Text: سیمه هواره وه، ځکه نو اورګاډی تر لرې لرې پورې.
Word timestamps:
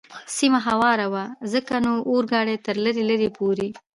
سیمه 0.37 0.59
هواره 0.67 1.05
وه، 1.13 1.25
ځکه 1.53 1.73
نو 1.85 1.91
اورګاډی 2.11 2.55
تر 2.65 2.75
لرې 2.85 3.03
لرې 3.09 3.29
پورې. 3.37 3.67